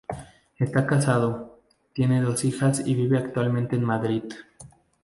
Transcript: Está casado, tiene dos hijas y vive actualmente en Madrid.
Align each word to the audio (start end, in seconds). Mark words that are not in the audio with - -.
Está 0.57 0.87
casado, 0.87 1.59
tiene 1.93 2.23
dos 2.23 2.43
hijas 2.43 2.81
y 2.87 2.95
vive 2.95 3.19
actualmente 3.19 3.75
en 3.75 3.83
Madrid. 3.83 4.23